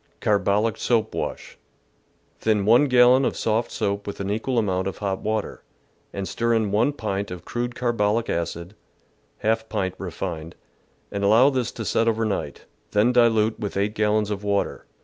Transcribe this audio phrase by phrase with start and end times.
[0.19, 1.59] Carbolic soap Wash.—
[2.41, 5.61] Thin 1 gallon of soft soap with an equal amount of hot water,
[6.11, 8.73] and stir in 1 pint of crude carbolic acid
[9.43, 10.55] (% pint refined)
[11.11, 14.87] and allow this to set over night, then dilute with 8 gallons of water.